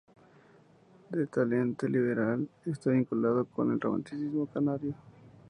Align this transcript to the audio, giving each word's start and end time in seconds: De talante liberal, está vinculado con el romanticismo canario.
De 1.11 1.27
talante 1.27 1.87
liberal, 1.87 2.49
está 2.65 2.89
vinculado 2.89 3.45
con 3.45 3.71
el 3.71 3.79
romanticismo 3.79 4.47
canario. 4.47 4.95